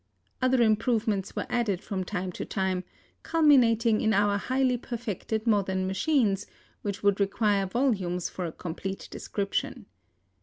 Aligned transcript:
Other 0.41 0.63
improvements 0.63 1.35
were 1.35 1.45
added 1.47 1.83
from 1.83 2.03
time 2.03 2.31
to 2.31 2.43
time, 2.43 2.83
culminating 3.21 4.01
in 4.01 4.13
our 4.15 4.39
highly 4.39 4.75
perfected 4.75 5.45
modern 5.45 5.85
machines, 5.85 6.47
which 6.81 7.03
would 7.03 7.19
require 7.19 7.67
volumes 7.67 8.27
for 8.27 8.45
a 8.47 8.51
complete 8.51 9.07
description. 9.11 9.85